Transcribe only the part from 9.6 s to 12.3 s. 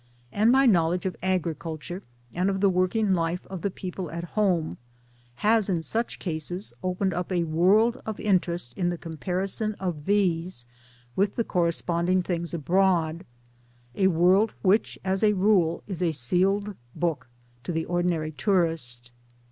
of these with the corre sponding